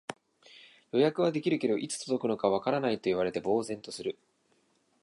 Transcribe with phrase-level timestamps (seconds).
[0.93, 4.17] 予約はできるけど、いつ届くのかわからないと言われて呆然とする